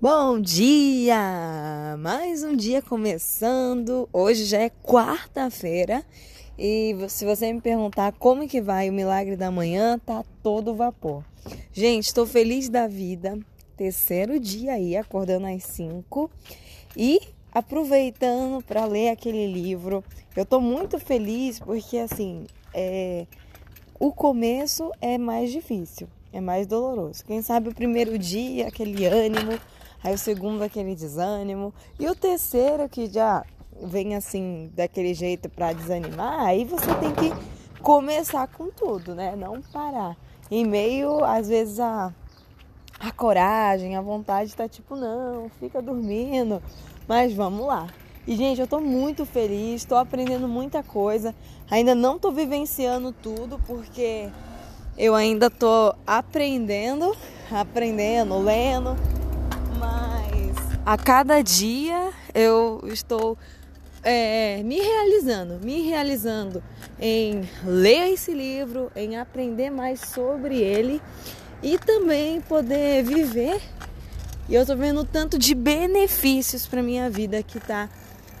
[0.00, 1.96] Bom dia!
[1.98, 4.08] Mais um dia começando.
[4.12, 6.04] Hoje já é quarta-feira
[6.56, 11.24] e se você me perguntar como que vai o milagre da manhã, tá todo vapor.
[11.72, 13.40] Gente, estou feliz da vida.
[13.76, 16.30] Terceiro dia aí, acordando às 5
[16.96, 17.20] e
[17.52, 20.04] aproveitando para ler aquele livro.
[20.36, 23.26] Eu tô muito feliz porque assim, é...
[23.98, 27.24] o começo é mais difícil, é mais doloroso.
[27.24, 29.58] Quem sabe o primeiro dia, aquele ânimo,
[30.02, 31.74] Aí o segundo aquele desânimo.
[31.98, 33.44] E o terceiro que já
[33.82, 37.32] vem assim daquele jeito para desanimar, aí você tem que
[37.82, 39.34] começar com tudo, né?
[39.36, 40.16] Não parar.
[40.50, 42.12] Em meio, às vezes, a,
[42.98, 46.62] a coragem, a vontade tá tipo, não, fica dormindo.
[47.06, 47.88] Mas vamos lá.
[48.26, 51.34] E, gente, eu tô muito feliz, tô aprendendo muita coisa.
[51.70, 54.28] Ainda não tô vivenciando tudo, porque
[54.96, 57.16] eu ainda tô aprendendo,
[57.50, 59.17] aprendendo, lendo
[60.88, 63.36] a cada dia eu estou
[64.02, 66.62] é, me realizando, me realizando
[66.98, 71.02] em ler esse livro, em aprender mais sobre ele
[71.62, 73.60] e também poder viver.
[74.48, 77.90] E eu estou vendo tanto de benefícios para minha vida que está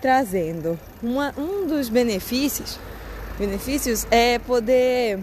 [0.00, 0.76] trazendo.
[1.00, 2.76] Uma, um dos benefícios,
[3.38, 5.20] benefícios é poder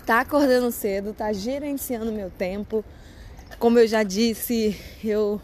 [0.00, 2.82] estar tá acordando cedo, estar tá gerenciando meu tempo.
[3.58, 5.38] Como eu já disse, eu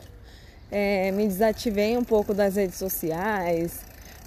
[0.75, 3.78] é, me desativei um pouco das redes sociais.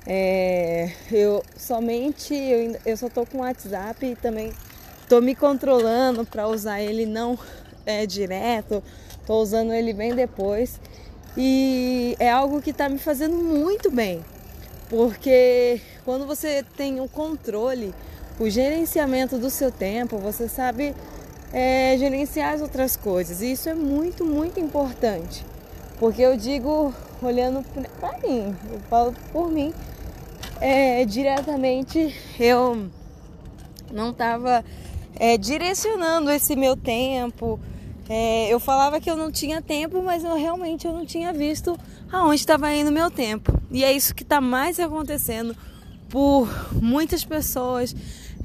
[0.05, 4.53] É, eu somente eu, eu só tô com o WhatsApp e também
[5.09, 7.37] tô me controlando para usar ele não
[7.85, 8.81] é, direto,
[9.25, 10.79] tô usando ele bem depois.
[11.35, 14.23] E é algo que está me fazendo muito bem,
[14.89, 17.93] porque quando você tem o controle,
[18.39, 20.95] o gerenciamento do seu tempo, você sabe
[21.51, 23.41] é, gerenciar as outras coisas.
[23.41, 25.45] E isso é muito, muito importante.
[25.99, 27.63] Porque eu digo, olhando
[27.99, 29.73] para mim, eu falo por mim,
[30.61, 32.87] é, diretamente eu
[33.91, 34.63] não estava
[35.19, 37.59] é, direcionando esse meu tempo.
[38.09, 41.77] É, eu falava que eu não tinha tempo, mas eu realmente eu não tinha visto
[42.11, 43.52] aonde estava indo meu tempo.
[43.71, 45.55] E é isso que está mais acontecendo
[46.09, 46.47] por
[46.81, 47.95] muitas pessoas.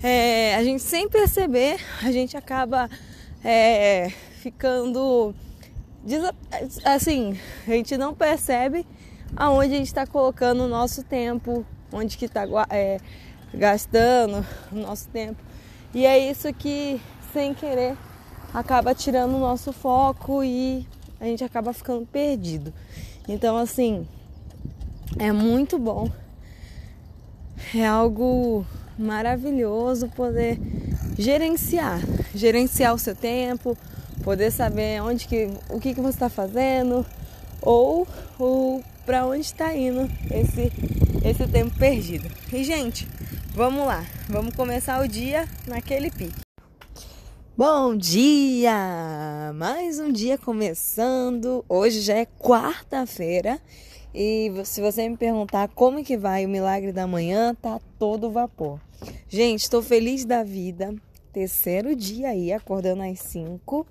[0.03, 2.91] É, a gente sem perceber, a gente acaba
[3.45, 4.11] é,
[4.41, 5.35] ficando
[6.85, 8.87] assim, a gente não percebe
[9.37, 12.99] aonde a gente está colocando o nosso tempo, onde que está é,
[13.55, 15.41] gastando o nosso tempo.
[15.95, 17.01] E é isso que,
[17.33, 17.97] sem querer,
[18.53, 20.87] acaba tirando o nosso foco e
[21.21, 22.73] a gente acaba ficando perdido.
[23.29, 24.07] Então, assim,
[25.19, 26.11] é muito bom.
[27.75, 28.67] É algo
[28.99, 30.59] maravilhoso poder
[31.19, 32.01] gerenciar,
[32.35, 33.77] gerenciar o seu tempo,
[34.23, 37.05] poder saber onde que, o que, que você está fazendo
[37.61, 38.07] ou,
[38.39, 40.73] ou para onde está indo esse,
[41.25, 42.29] esse tempo perdido.
[42.53, 43.09] E gente,
[43.55, 46.41] vamos lá, vamos começar o dia naquele pique.
[47.57, 49.53] Bom dia!
[49.55, 51.65] Mais um dia começando.
[51.69, 53.61] Hoje já é quarta-feira
[54.15, 58.81] e se você me perguntar como que vai o milagre da manhã, tá todo vapor.
[59.29, 60.95] Gente, estou feliz da vida
[61.33, 63.87] terceiro dia aí, acordando às 5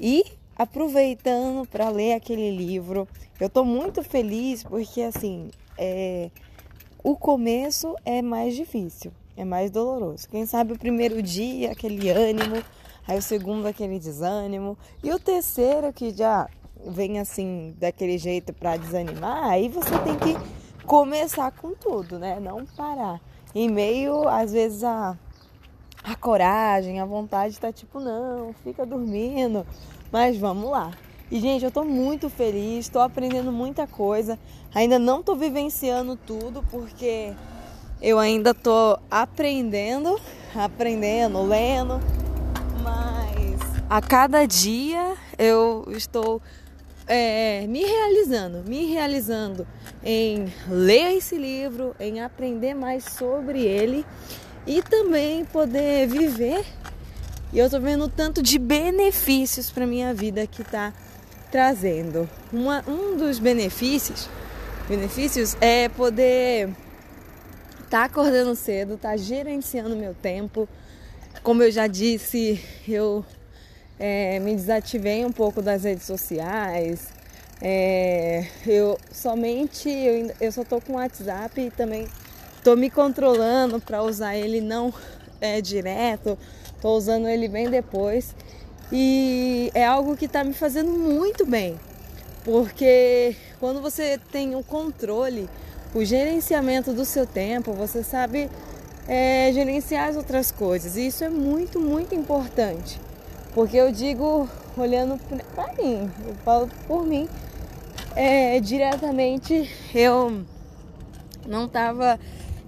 [0.00, 0.24] e
[0.56, 3.06] aproveitando para ler aquele livro.
[3.38, 6.30] Eu estou muito feliz porque assim, é,
[7.02, 10.28] o começo é mais difícil, é mais doloroso.
[10.28, 12.62] Quem sabe o primeiro dia, aquele ânimo,
[13.06, 16.48] aí o segundo aquele desânimo e o terceiro que já
[16.86, 22.40] vem assim daquele jeito para desanimar, aí você tem que começar com tudo, né?
[22.40, 23.20] Não parar.
[23.54, 25.16] Em meio às vezes a
[26.02, 29.66] a coragem, a vontade tá tipo, não, fica dormindo,
[30.10, 30.92] mas vamos lá.
[31.30, 34.38] E gente, eu tô muito feliz, tô aprendendo muita coisa.
[34.74, 37.32] Ainda não tô vivenciando tudo porque
[38.02, 40.18] eu ainda tô aprendendo,
[40.54, 42.00] aprendendo, lendo,
[42.82, 46.42] mas a cada dia eu estou
[47.06, 49.66] é, me realizando, me realizando
[50.02, 54.04] em ler esse livro, em aprender mais sobre ele
[54.66, 56.64] e também poder viver.
[57.52, 60.92] E eu tô vendo tanto de benefícios para minha vida que tá
[61.50, 62.28] trazendo.
[62.52, 64.28] Uma, um dos benefícios,
[64.88, 66.68] benefícios é poder
[67.84, 70.68] estar tá acordando cedo, tá gerenciando meu tempo.
[71.42, 73.24] Como eu já disse, eu
[73.98, 77.08] é, me desativei um pouco das redes sociais.
[77.60, 82.08] É, eu somente eu, eu só tô com WhatsApp e também
[82.62, 84.92] Tô me controlando para usar ele não
[85.40, 86.38] é, direto,
[86.80, 88.34] tô usando ele bem depois.
[88.92, 91.78] E é algo que está me fazendo muito bem,
[92.44, 95.48] Porque quando você tem o controle,
[95.94, 98.50] o gerenciamento do seu tempo, você sabe
[99.06, 100.96] é, gerenciar as outras coisas.
[100.96, 103.00] E isso é muito, muito importante.
[103.54, 105.18] Porque eu digo, olhando
[105.54, 107.28] para mim, eu falo por mim,
[108.14, 110.44] é, diretamente eu
[111.46, 112.18] não estava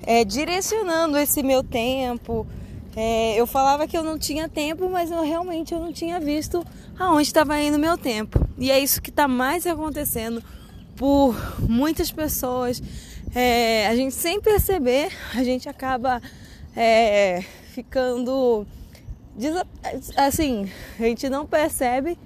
[0.03, 2.47] é, direcionando esse meu tempo.
[2.95, 6.65] É, eu falava que eu não tinha tempo, mas eu realmente eu não tinha visto
[6.99, 8.47] aonde estava indo meu tempo.
[8.59, 10.43] E é isso que está mais acontecendo
[10.97, 12.83] por muitas pessoas.
[13.35, 16.21] É, a gente sem perceber, a gente acaba
[16.77, 18.67] é, ficando
[20.17, 22.19] assim, a gente não percebe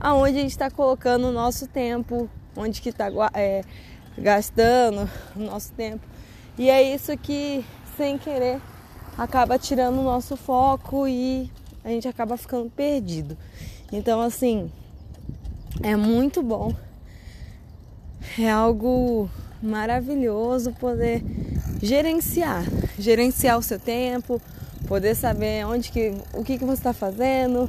[0.00, 3.62] aonde a gente está colocando o nosso tempo, onde que está é,
[4.16, 6.06] gastando o nosso tempo.
[6.56, 7.64] E é isso que,
[7.96, 8.60] sem querer,
[9.18, 11.50] acaba tirando o nosso foco e
[11.84, 13.36] a gente acaba ficando perdido.
[13.92, 14.70] Então, assim,
[15.82, 16.74] é muito bom.
[18.38, 19.28] É algo
[19.62, 21.22] maravilhoso poder
[21.82, 22.64] gerenciar,
[22.98, 24.40] gerenciar o seu tempo,
[24.86, 27.68] poder saber onde que, o que, que você está fazendo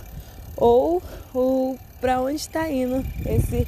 [0.55, 1.01] ou,
[1.33, 3.67] ou para onde está indo esse,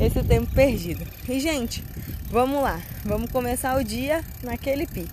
[0.00, 1.06] esse tempo perdido.
[1.28, 1.84] E gente,
[2.30, 5.08] vamos lá, vamos começar o dia naquele pique.